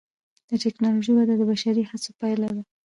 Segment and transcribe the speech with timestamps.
[0.49, 2.63] د ټکنالوجۍ وده د بشري هڅو پایله ده.